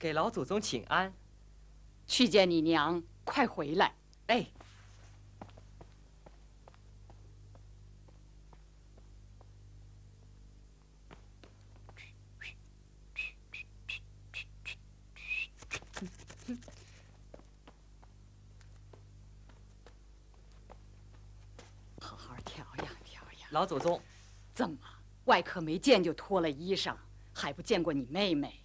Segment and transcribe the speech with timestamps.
[0.00, 1.12] 给老祖宗请安。
[2.06, 3.94] 去见你娘，快回来！
[4.28, 4.46] 哎。
[22.00, 23.50] 好好调养调养。
[23.50, 24.00] 老祖宗，
[24.54, 24.78] 怎么
[25.26, 26.96] 外客没见就脱了衣裳，
[27.34, 28.58] 还不见过你妹妹？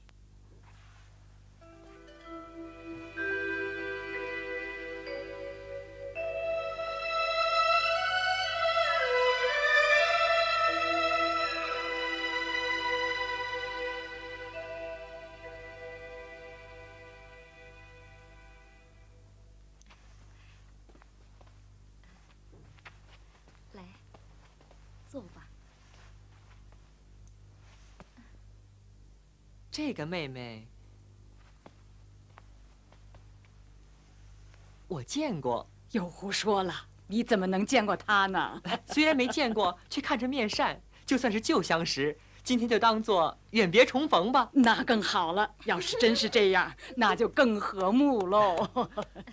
[29.78, 30.66] 这个妹妹，
[34.88, 35.68] 我见过。
[35.92, 36.74] 又胡说了！
[37.08, 38.62] 你怎么能见过她呢？
[38.88, 42.18] 虽然没见过，却看着面善，就算是旧相识。
[42.42, 44.50] 今天就当做远别重逢吧。
[44.54, 45.54] 那更好了。
[45.66, 48.90] 要是真是这样，那就更和睦喽。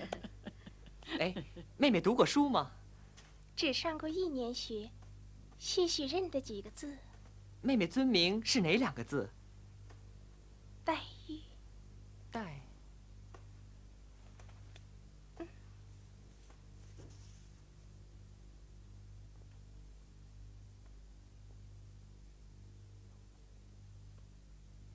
[1.21, 1.33] 哎，
[1.77, 2.73] 妹妹读过书吗？
[3.55, 4.91] 只上过一年学，
[5.61, 6.99] 些许认得几个字。
[7.61, 9.31] 妹妹尊名是哪两个字？
[10.85, 11.41] 黛玉，
[12.31, 12.61] 黛。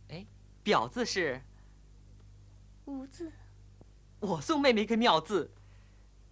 [0.10, 0.26] 哎，
[0.64, 1.42] 表字是？
[2.86, 3.32] 无字。
[4.20, 5.52] 我送妹妹一个妙字，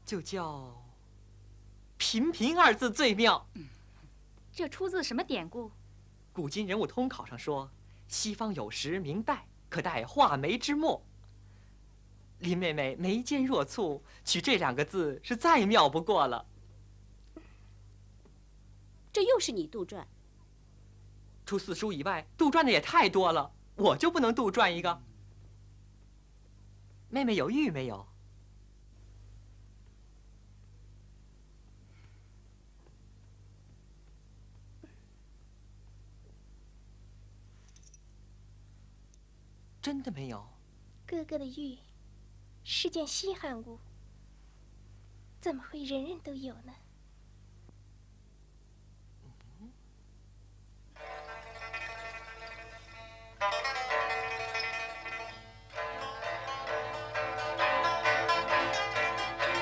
[0.06, 0.84] 就叫
[1.98, 3.48] “平平”二字最妙。
[4.52, 5.72] 这出自什么典故？
[6.34, 7.70] 古今人物通考上说。
[8.08, 11.02] 西方有时明代，可代画眉之墨。
[12.40, 16.46] 林妹妹眉间若蹙，取这两个字是再妙不过了。
[19.12, 20.04] 这又是你杜撰？
[21.46, 25.02] 除四书以外，杜撰的也太多了，我就不能杜撰一个？
[27.10, 28.06] 妹妹有玉没有？
[39.86, 40.44] 真的没有，
[41.06, 41.78] 哥哥的玉
[42.64, 43.78] 是件稀罕物，
[45.40, 46.74] 怎么会人人都有呢？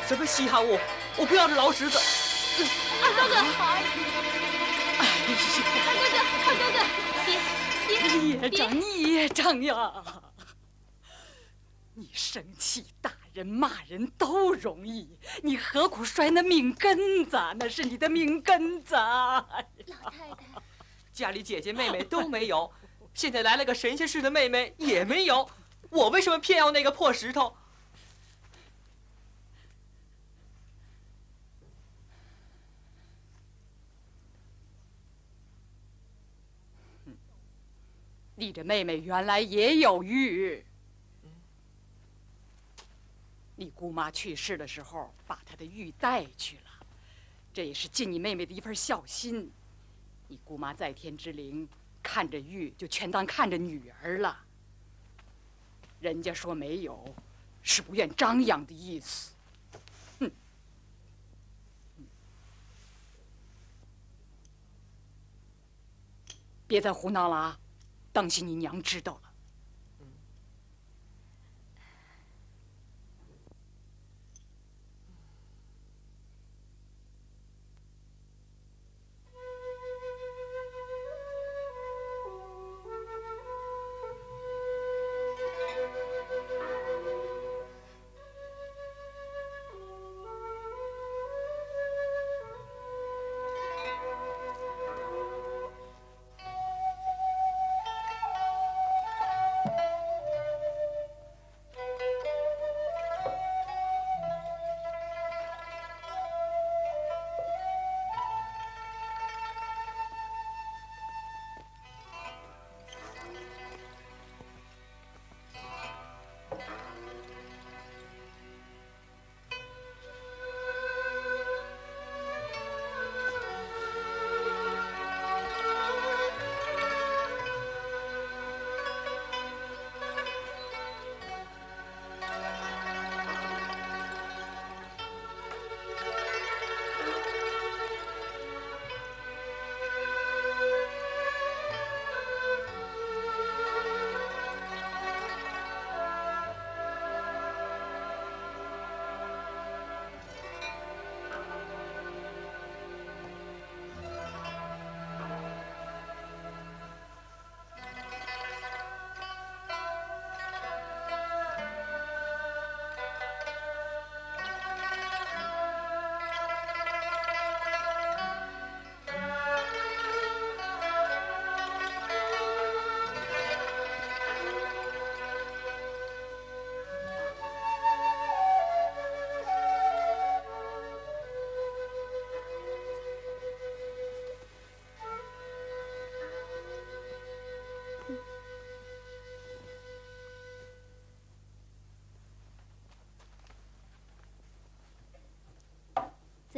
[0.08, 0.80] 什么稀罕物？
[1.18, 1.98] 我不要这老石子！
[1.98, 3.36] 二哥哥，
[5.00, 5.04] 二
[6.00, 6.18] 哥哥，
[6.48, 6.80] 二哥哥，
[7.26, 7.63] 别！
[8.22, 10.04] 孽障，孽障呀！
[11.96, 17.38] 你生气、打人、骂人都容易，你何苦摔那命根子？
[17.60, 18.96] 那是你的命根子。
[18.96, 20.12] 老太太，
[21.12, 22.72] 家里姐姐妹妹都没有，
[23.14, 25.48] 现在来了个神仙似的妹妹也没有，
[25.92, 27.56] 我为什么偏要那个破石头？
[38.44, 40.62] 记着妹妹原来也有玉，
[43.56, 46.86] 你姑妈去世的时候把她的玉带去了，
[47.54, 49.50] 这也是尽你妹妹的一份孝心。
[50.28, 51.66] 你姑妈在天之灵
[52.02, 54.38] 看着玉就全当看着女儿了。
[56.02, 57.16] 人家说没有，
[57.62, 59.32] 是不愿张扬的意思。
[60.20, 60.30] 哼，
[66.68, 67.60] 别再胡闹了啊！
[68.14, 69.33] 当心你娘知道了。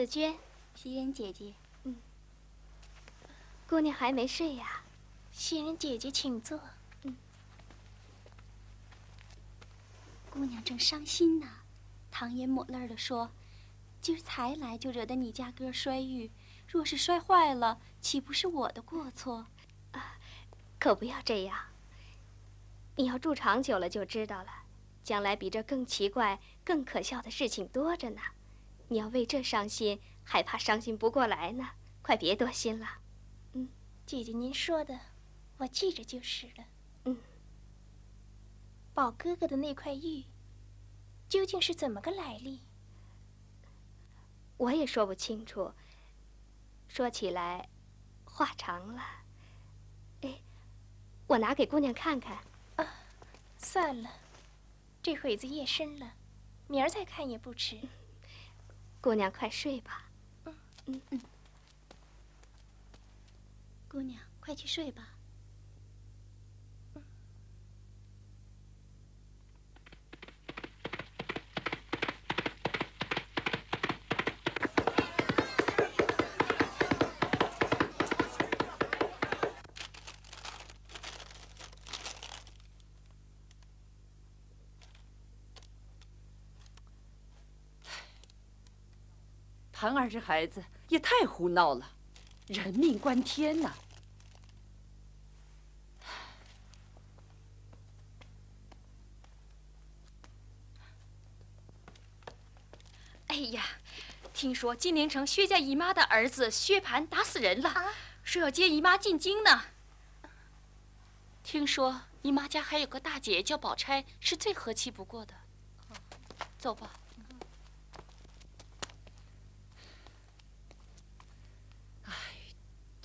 [0.06, 0.38] 子娟，
[0.75, 1.96] 袭人姐姐，嗯
[3.68, 4.84] 姑娘还没睡呀？
[5.31, 6.60] 袭人姐姐，请坐。
[7.02, 7.18] 嗯
[10.30, 11.48] 姑娘正伤心呢。
[12.12, 13.31] 唐嫣抹泪的说
[14.00, 16.30] ：“今儿才来就惹得你家哥摔玉，
[16.68, 19.48] 若是摔坏了，岂不是我的过错？
[19.94, 20.19] 啊，
[20.80, 21.58] 可不要这样。
[22.96, 24.66] 你要住长久了就知道了，
[25.04, 28.22] 将来比这更奇怪、更可笑的事情多着呢。
[28.88, 31.72] 你要为这伤心，还怕伤心不过来呢。
[32.02, 33.00] 快别多心了。
[33.54, 33.70] 嗯，
[34.06, 35.00] 姐姐您说的，
[35.58, 36.66] 我记着就是了。
[37.06, 37.18] 嗯，
[38.94, 40.24] 宝哥哥的那块玉。
[41.28, 42.62] 究竟是怎么个来历？
[44.58, 45.74] 我也说不清楚。
[46.88, 47.68] 说起来，
[48.24, 49.02] 话长了。
[50.22, 50.40] 哎，
[51.26, 52.38] 我拿给姑娘看看。
[52.76, 52.88] 啊，
[53.58, 54.10] 算了，
[55.02, 56.14] 这会子夜深了，
[56.68, 57.80] 明儿再看也不迟。
[59.06, 60.10] 姑娘快睡吧。
[60.46, 60.56] 嗯
[60.88, 61.22] 嗯嗯。
[63.88, 65.10] 姑娘，快去睡吧。
[89.94, 91.92] 谭儿这孩子也太胡闹了，
[92.48, 93.74] 人命关天呐！
[103.28, 103.64] 哎呀，
[104.34, 107.94] 听说金陵城薛家姨妈的儿子薛蟠打死人了，
[108.24, 109.66] 说要接姨妈进京呢。
[111.44, 115.34] 听说姨妈家还有个大姐叫宝钗，是最和气不过的。
[116.58, 116.90] 走吧。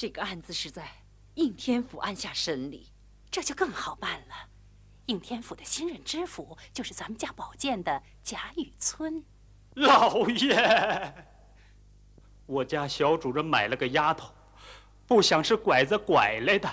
[0.00, 0.88] 这个案子是在
[1.34, 2.90] 应天府按下审理，
[3.30, 4.34] 这就更好办了。
[5.04, 9.22] 应天府的新任知府就是咱们家宝剑的贾雨村。
[9.74, 11.14] 老爷，
[12.46, 14.32] 我家小主人买了个丫头，
[15.06, 16.66] 不想是拐子拐来的。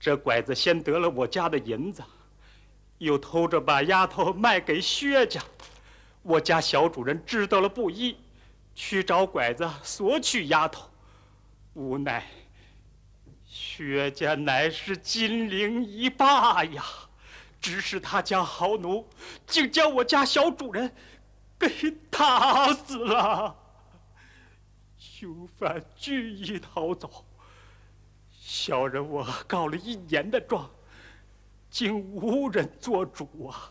[0.00, 2.02] 这拐子先得了我家的银子，
[2.96, 5.42] 又偷着把丫头卖给薛家。
[6.22, 8.16] 我家小主人知道了不依，
[8.74, 10.88] 去找拐子索取丫头。
[11.78, 12.24] 无奈，
[13.46, 16.82] 薛家乃是金陵一霸呀，
[17.60, 19.08] 指使他家豪奴，
[19.46, 20.92] 竟将我家小主人
[21.56, 21.68] 给
[22.10, 23.56] 打死了。
[24.98, 27.24] 凶犯俱已逃走，
[28.32, 30.68] 小人我告了一年的状，
[31.70, 33.70] 竟无人做主啊！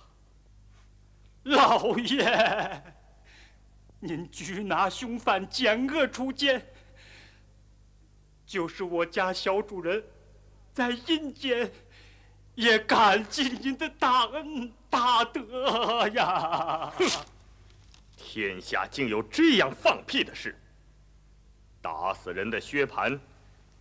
[1.43, 2.83] 老爷，
[3.99, 6.65] 您拘拿凶犯，检恶除奸。
[8.47, 10.01] 就是我家小主人，
[10.73, 11.69] 在阴间
[12.55, 16.89] 也感激您的大恩大德呀！
[16.97, 17.05] 哼，
[18.15, 20.57] 天下竟有这样放屁的事！
[21.81, 23.19] 打死人的薛蟠，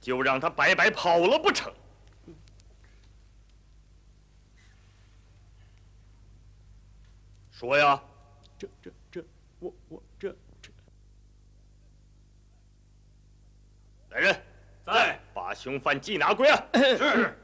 [0.01, 1.73] 就让他白白跑了不成？
[7.53, 8.03] 说呀！
[8.59, 9.25] 这这这，
[9.61, 10.71] 我我这这，
[14.11, 14.43] 来人！
[15.57, 16.69] 凶犯缉拿归案。
[16.75, 17.35] 是。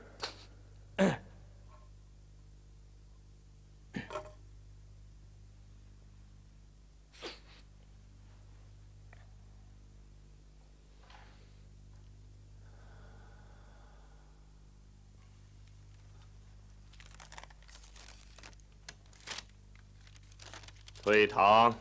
[21.03, 21.75] 退堂。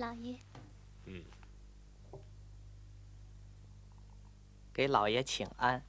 [0.00, 0.38] 老爷，
[1.04, 1.22] 嗯，
[4.72, 5.84] 给老爷请安。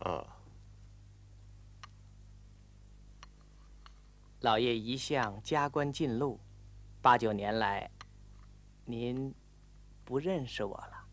[0.00, 0.36] 啊，
[4.40, 6.38] 老爷一向加官进禄，
[7.00, 7.90] 八九年来，
[8.84, 9.34] 您
[10.04, 11.08] 不认识我了。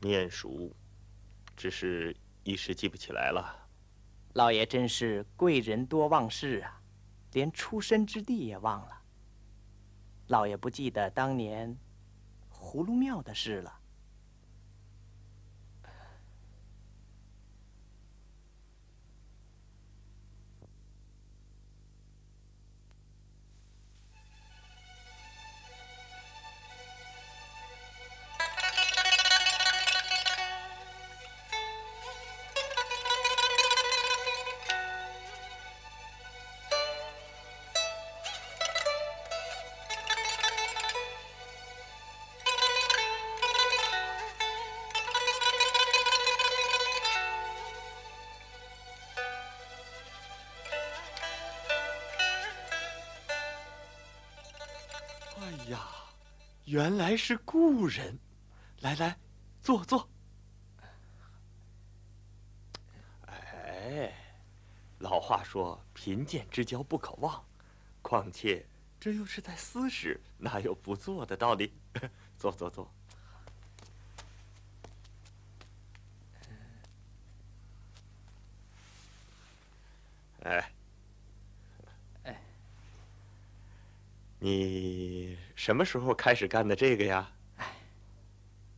[0.00, 0.74] 面熟，
[1.54, 3.65] 只是一时记不起来了。
[4.36, 6.78] 老爷真是贵人多忘事啊，
[7.32, 9.00] 连出身之地也忘了。
[10.26, 11.74] 老爷不记得当年
[12.52, 13.80] 葫芦庙的事了。
[56.76, 58.18] 原来是故人！
[58.80, 59.16] 来来，
[59.62, 60.10] 坐坐。
[63.22, 64.12] 哎，
[64.98, 67.42] 老话说“贫贱之交不可忘”，
[68.02, 68.66] 况且
[69.00, 71.72] 这又是在私事，哪有不做的道理？
[72.36, 72.92] 坐坐坐。
[80.42, 80.70] 哎，
[82.24, 82.38] 哎，
[84.38, 87.28] 你什么时候开始干的这个呀？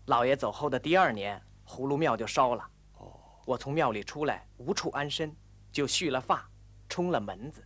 [0.07, 2.71] 老爷走后的第二年，葫芦庙就烧了。
[2.99, 5.35] 哦，我从庙里出来，无处安身，
[5.73, 6.49] 就蓄了发，
[6.89, 7.65] 冲了门子。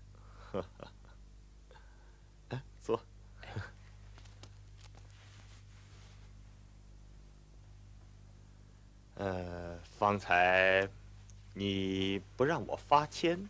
[2.48, 3.00] 哎，坐。
[9.16, 10.88] 呃，方才
[11.52, 13.46] 你不让我发签，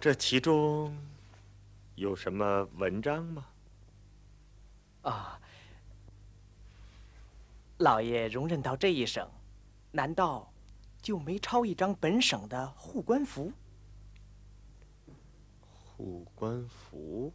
[0.00, 0.96] 这其中
[1.94, 3.46] 有什么文章吗？
[5.02, 5.40] 啊，
[7.78, 9.28] 老爷容忍到这一省，
[9.90, 10.52] 难道
[11.00, 13.52] 就没抄一张本省的护官符？
[15.60, 17.32] 护官符？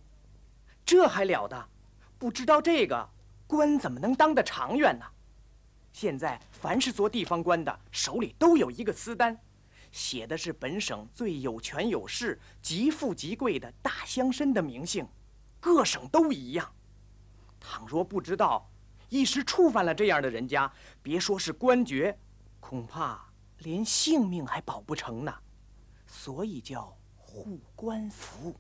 [0.86, 1.70] 这还了得！
[2.18, 3.10] 不知道这个，
[3.46, 5.06] 官怎么能当得长远呢？
[5.92, 9.38] 现在凡是做地方官的，手里都有一个私单，
[9.92, 15.06] 写的是本省最有权有势、极富极贵的大乡绅的名姓，
[15.60, 16.74] 各省都一样。
[17.70, 18.72] 倘若不知道，
[19.10, 20.72] 一时触犯了这样的人家，
[21.02, 22.18] 别说是官爵，
[22.62, 25.34] 恐怕连性命还保不成呢。
[26.06, 28.56] 所以叫护官符。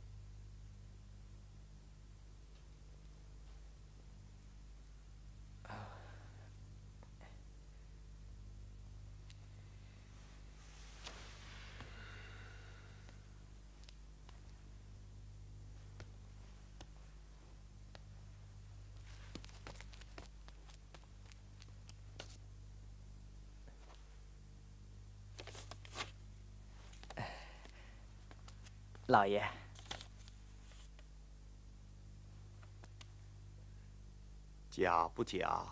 [29.08, 29.42] 老爷，
[34.70, 35.66] 假不假？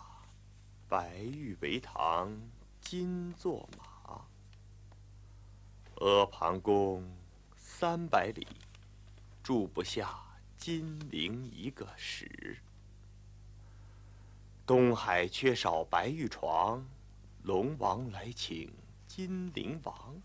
[0.88, 2.34] 白玉为堂，
[2.80, 4.24] 金作马。
[5.96, 7.06] 阿房宫
[7.58, 8.46] 三百里，
[9.42, 10.18] 住不下
[10.56, 12.56] 金陵一个史。
[14.64, 16.82] 东海缺少白玉床，
[17.42, 18.72] 龙王来请
[19.06, 20.22] 金陵王。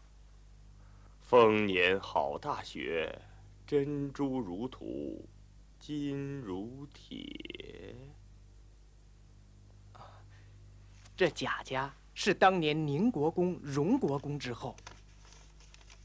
[1.32, 3.18] 丰年好大雪，
[3.66, 5.26] 珍珠如土，
[5.80, 7.96] 金如铁。
[11.16, 14.76] 这贾家是当年宁国公、荣国公之后。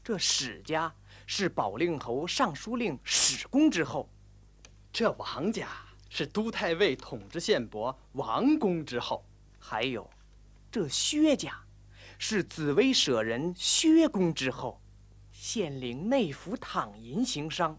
[0.01, 4.07] 这史家是保令侯、尚书令史公之后。
[4.93, 5.67] 这王家
[6.09, 9.25] 是都太尉统治县伯王公之后。
[9.59, 10.09] 还有，
[10.71, 11.65] 这薛家
[12.17, 14.79] 是紫薇舍人薛公之后。
[15.39, 17.77] 县令内府躺银行商，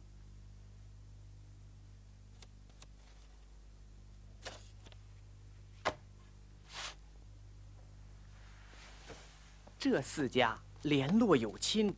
[9.77, 11.95] 这四家联络有亲，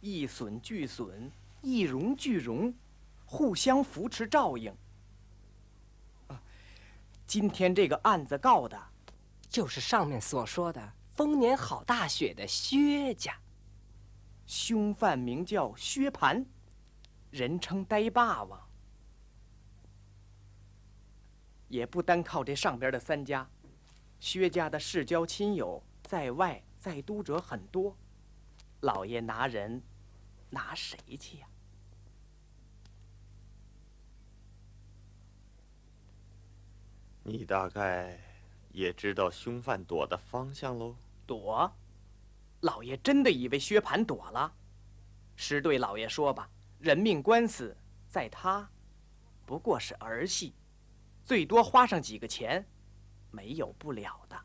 [0.00, 2.74] 一损俱损，一荣俱荣，
[3.26, 4.74] 互相扶持照应。
[7.26, 8.82] 今天这个案子告的，
[9.50, 13.38] 就是上面所说的丰年好大雪的薛家。
[14.46, 16.44] 凶犯名叫薛蟠
[17.30, 18.60] 人称呆霸王。
[21.68, 23.48] 也不单靠这上边的三家
[24.20, 27.96] 薛家的世交亲友在外在都者很多。
[28.80, 29.82] 老爷拿人
[30.50, 31.48] 拿谁去呀？
[37.24, 38.20] 你大概
[38.70, 40.94] 也知道凶犯躲的方向喽？
[41.26, 41.72] 躲？
[42.60, 44.52] 老爷真的以为薛蟠躲了？
[45.36, 46.48] 实对老爷说吧，
[46.78, 47.76] 人命官司
[48.08, 48.68] 在他，
[49.44, 50.54] 不过是儿戏，
[51.24, 52.66] 最多花上几个钱，
[53.30, 54.36] 没有不了的。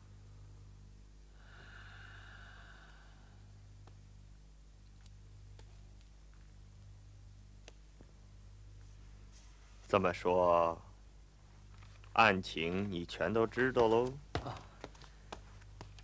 [9.88, 10.80] 这么说，
[12.14, 14.12] 案情你全都知道喽？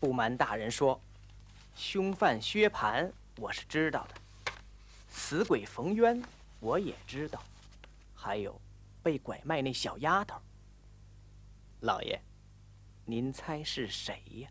[0.00, 1.00] 不瞒大人说，
[1.78, 4.14] 凶犯薛蟠我是知道的，
[5.08, 6.20] 死鬼冯渊
[6.58, 7.40] 我也知道，
[8.16, 8.60] 还有
[9.00, 10.42] 被拐卖那小丫头。
[11.82, 12.20] 老爷，
[13.04, 14.50] 您猜是谁呀？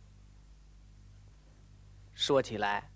[2.13, 2.89] 说起来，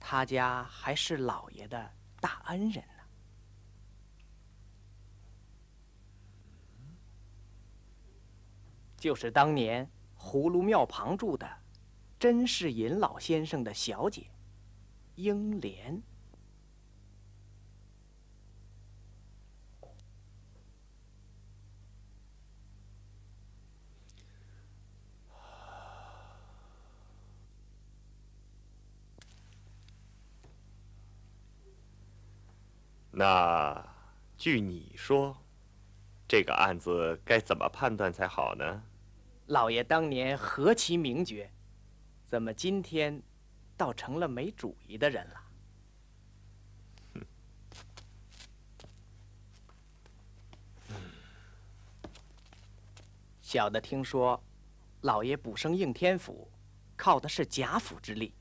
[0.00, 3.04] 他家还是老爷的大恩人呢。
[8.96, 9.86] 就是当年
[10.18, 11.59] 葫芦庙旁住的
[12.20, 14.26] 甄士隐老先生的小姐
[15.14, 16.02] 英莲。
[33.12, 33.82] 那
[34.36, 35.38] 据你说，
[36.28, 38.82] 这个案子该怎么判断才好呢？
[39.46, 41.50] 老爷当年何其明觉，
[42.30, 43.20] 怎么今天
[43.76, 45.42] 倒成了没主意的人了？
[53.42, 54.40] 小的听说，
[55.00, 56.48] 老爷补升应天府，
[56.96, 58.32] 靠的是贾府之力。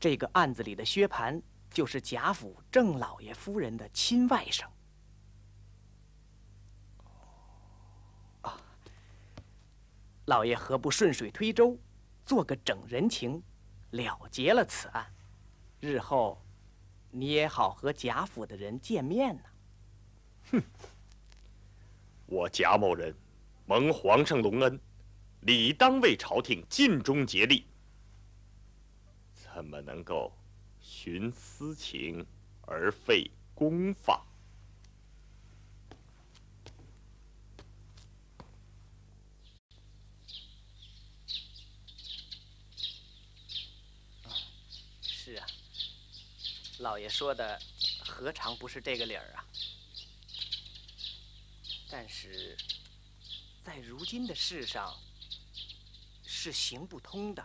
[0.00, 4.66] 这个案子里的薛蟠，就是贾府郑老爷夫人的亲外甥。
[10.28, 11.78] 老爷何不顺水推舟，
[12.22, 13.42] 做个整人情，
[13.92, 15.10] 了结了此案，
[15.80, 16.38] 日后
[17.10, 19.42] 你也好和贾府的人见面呢。
[20.52, 20.62] 哼！
[22.26, 23.14] 我贾某人
[23.64, 24.78] 蒙皇上隆恩，
[25.40, 27.66] 理当为朝廷尽忠竭力，
[29.32, 30.30] 怎么能够
[30.82, 32.26] 徇私情
[32.66, 34.26] 而废公法？
[45.00, 45.46] 是啊，
[46.78, 47.60] 老爷说的
[48.04, 49.44] 何尝不是这个理儿啊？
[51.90, 52.56] 但是，
[53.64, 54.96] 在如今的世上，
[56.24, 57.44] 是行不通的。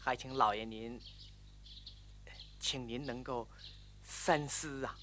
[0.00, 1.00] 还请老爷您，
[2.58, 3.48] 请您能够
[4.02, 4.98] 三思啊！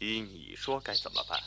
[0.00, 1.40] 依你说该怎么办？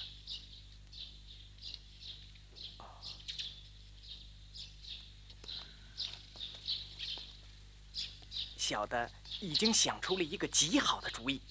[8.69, 11.41] 小的已经想出了一个极好的主意。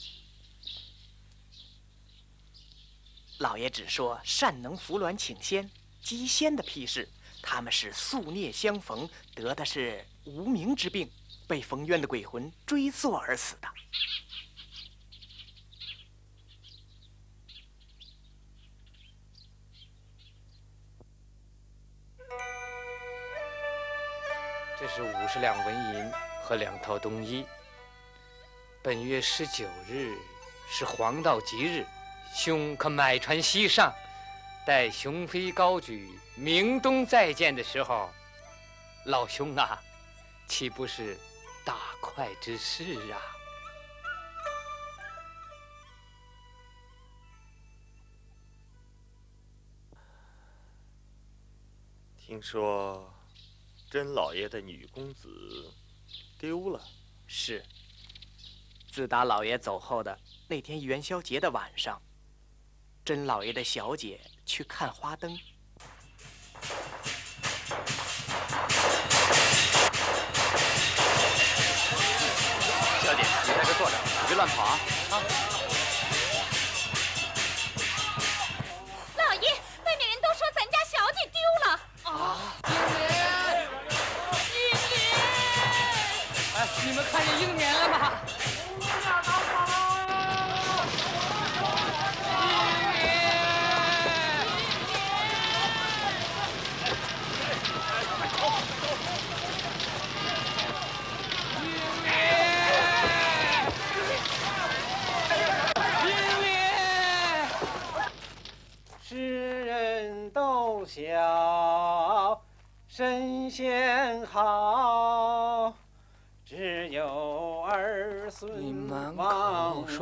[3.39, 5.69] 老爷只说善能扶鸾请仙、
[6.01, 7.09] 击仙的屁事，
[7.43, 11.11] 他们是宿孽相逢，得的是无名之病，
[11.49, 13.69] 被冯渊的鬼魂追溯而死的。
[24.79, 26.13] 这是五十两纹银
[26.49, 27.45] 和两套冬衣。
[28.83, 30.17] 本月十九日
[30.67, 31.85] 是黄道吉日，
[32.35, 33.93] 兄可买船西上，
[34.67, 38.09] 待雄飞高举，明冬再见的时候，
[39.05, 39.79] 老兄啊，
[40.47, 41.19] 岂不是
[41.67, 43.21] 大快之事啊？
[52.17, 53.13] 听说
[53.91, 55.29] 甄老爷的女公子
[56.39, 56.81] 丢了。
[57.27, 57.65] 是。
[58.91, 60.19] 自打老爷走后的
[60.49, 62.01] 那天元宵节的晚上，
[63.05, 65.39] 甄老爷的小姐去看花灯。
[73.03, 74.98] 小姐，你在这坐着，别乱跑啊！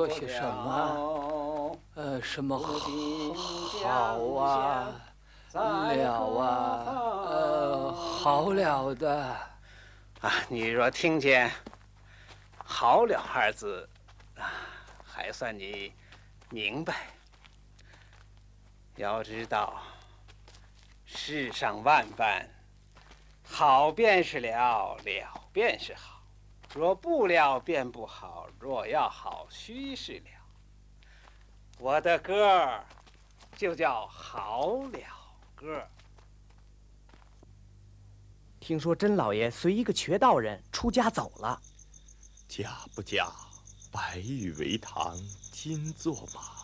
[0.07, 1.79] 忘口说些什么？
[1.95, 2.69] 呃，什么好
[3.83, 4.93] 好啊，
[5.53, 6.85] 了啊，
[7.27, 9.37] 呃，好了的。
[10.21, 11.51] 啊，你若听见
[12.57, 13.89] “好了”二字，
[14.37, 14.51] 啊，
[15.05, 15.93] 还算你
[16.51, 17.09] 明白。
[18.97, 19.83] 要知道，
[21.05, 22.49] 世上万般，
[23.45, 26.16] 好便是了，了便是好；
[26.77, 30.29] 若不了，便不好；若要好，须是了。
[31.79, 32.85] 我的歌儿
[33.57, 35.01] 就叫《好了
[35.55, 35.89] 歌儿》。
[38.61, 41.59] 听说甄老爷随一个瘸道人出家走了，
[42.47, 43.33] 嫁不嫁，
[43.91, 45.17] 白玉为堂，
[45.51, 46.56] 金作马。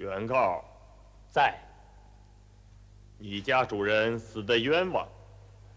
[0.00, 0.64] 原告
[1.28, 1.54] 在。
[3.18, 5.06] 你家主人死得冤枉，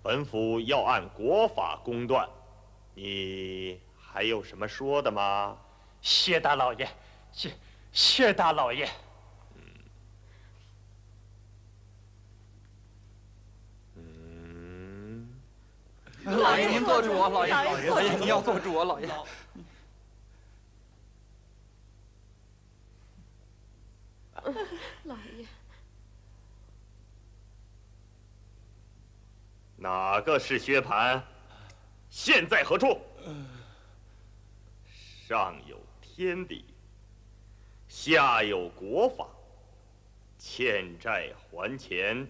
[0.01, 2.25] 本府要按国法公断。
[2.95, 5.57] 你还有什么说的吗？
[6.01, 6.87] 谢大老爷，
[7.33, 7.53] 谢
[7.91, 8.89] 谢大老爷。
[13.95, 15.27] 嗯，
[16.23, 19.09] 老爷您做主啊，老爷，老爷老爷您要做主啊，老爷。
[25.05, 25.45] 老爷，
[29.83, 31.21] 哪个是薛蟠？
[32.09, 33.01] 现在何处？
[35.27, 36.63] 上有天理，
[37.89, 39.27] 下有国法，
[40.39, 42.25] 欠债还钱，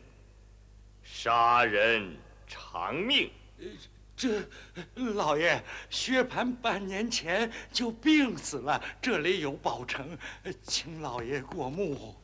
[1.03, 3.29] 杀人偿命。
[4.15, 4.43] 这
[4.95, 10.17] 老爷，薛蟠半年前就病死了，这里有保成，
[10.63, 12.15] 请老爷过目。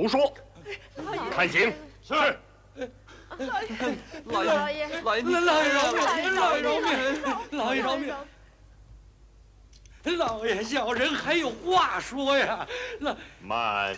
[0.00, 0.32] 胡说！
[1.30, 1.70] 判刑。
[2.02, 2.14] 是。
[4.24, 6.34] 老老爷爷，老爷，老爷饶老爷命！
[6.40, 6.88] 老爷饶饶命
[7.50, 7.58] 命！
[7.58, 7.82] 老爷。
[7.82, 8.14] 饶命！
[10.16, 12.66] 老爷，小人还有话说呀。
[13.00, 13.94] 老慢。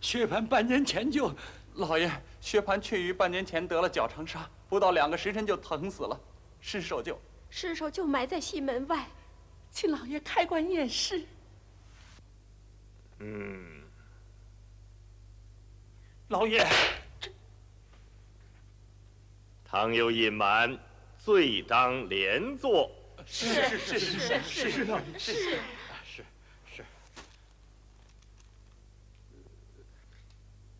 [0.00, 1.34] 薛蟠半年前就，
[1.74, 2.08] 老爷，
[2.40, 6.16] 薛蟠确于半年前得了脚长沙，不到两个时辰就疼死了，
[6.60, 9.04] 尸首就尸首就埋在西门外，
[9.72, 11.24] 请老爷开棺验尸。
[13.18, 13.71] 嗯，
[16.32, 16.66] 老爷，
[17.20, 17.30] 这
[19.66, 20.78] 倘有隐瞒，
[21.18, 22.90] 罪当连坐。
[23.26, 26.24] 是是是是是是老爷是是
[26.74, 26.84] 是。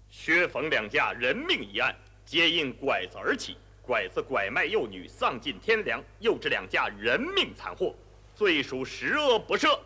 [0.08, 3.58] 薛冯两家人命一案，皆因拐子而起。
[3.82, 7.94] 拐子拐卖幼女，丧尽天良，又致两家人命惨祸，
[8.34, 9.78] 罪属十恶不赦，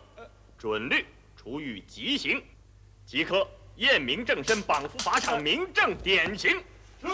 [0.57, 2.41] 准律处以极刑，
[3.05, 3.45] 即刻
[3.77, 6.61] 验明正身，绑赴法场，明正典刑。
[7.01, 7.07] 是。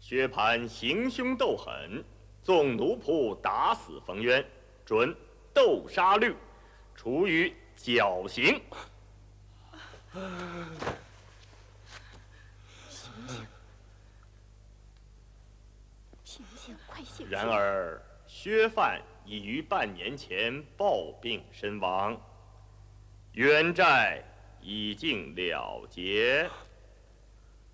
[0.00, 2.04] 薛蟠行凶斗狠，
[2.42, 4.44] 纵奴仆打死冯渊，
[4.84, 5.14] 准
[5.54, 6.36] 斗杀律，
[6.94, 8.60] 处以绞刑。
[16.24, 17.28] 醒醒，快醒醒！
[17.30, 18.02] 然而，
[18.34, 22.18] 薛范已于半年前暴病身亡，
[23.34, 24.24] 冤债
[24.62, 26.48] 已经了结，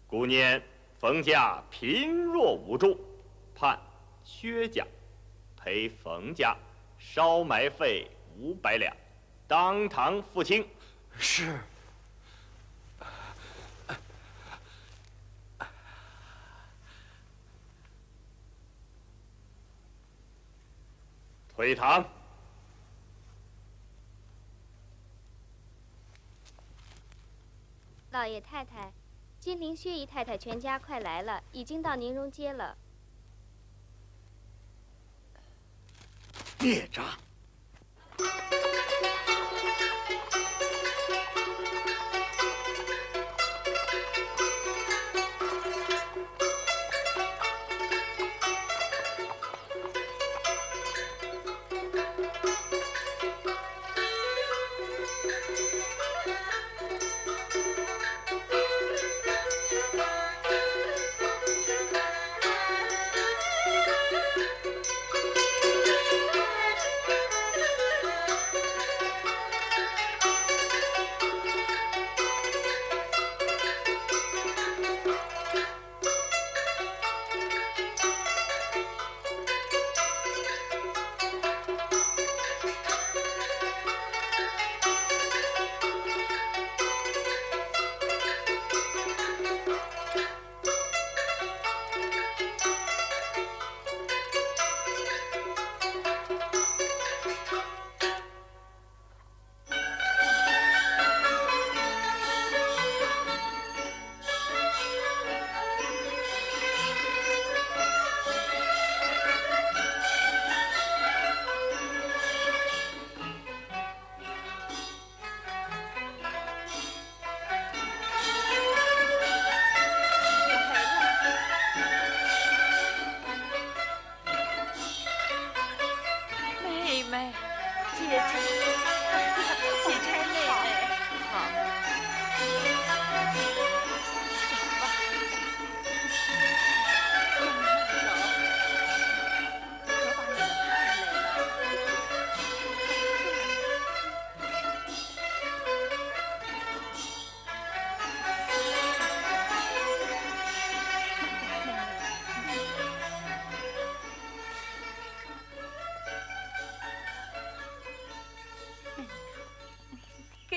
[0.09, 0.61] 故念
[0.99, 3.01] 冯家贫弱无助，
[3.55, 3.81] 判
[4.25, 4.85] 薛家
[5.57, 6.55] 赔冯家
[6.99, 8.94] 烧埋费五百两，
[9.47, 10.66] 当堂付清。
[11.16, 11.57] 是。
[21.59, 22.09] 退堂。
[28.12, 28.92] 老爷太太，
[29.40, 32.79] 金陵薛姨太太全家快来了，已经到宁荣街了。
[36.61, 37.05] 孽障！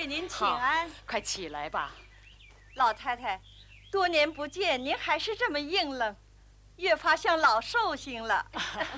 [0.02, 1.92] 给您请安，快起来吧。
[2.74, 3.40] 老太太，
[3.88, 6.16] 多年不见，您还是这么硬朗，
[6.74, 8.44] 越发像老寿星了。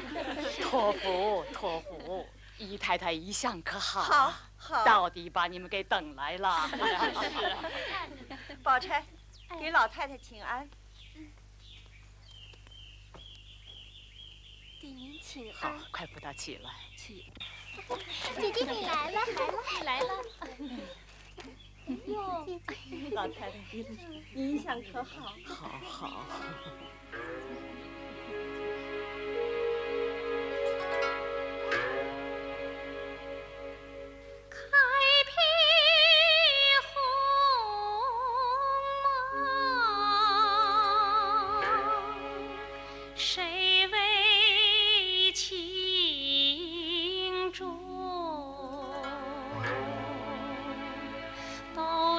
[0.65, 4.03] 托福，托福，姨太太一向可好？
[4.03, 4.83] 好，好。
[4.83, 6.71] 到底把你们给等来了。
[8.65, 9.05] 宝钗，
[9.61, 10.67] 给老太太请安。
[14.81, 16.71] 给您请好，快扶她起来。
[16.97, 17.31] 起。
[18.41, 19.21] 姐姐你来了，
[19.79, 20.09] 你来了。
[22.07, 22.47] 哟，
[23.13, 23.57] 老太太，
[24.35, 25.33] 你印象可好？
[25.47, 26.25] 好好。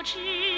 [0.05, 0.54] 知